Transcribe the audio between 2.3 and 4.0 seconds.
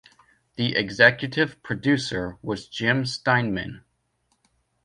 was Jim Steinman.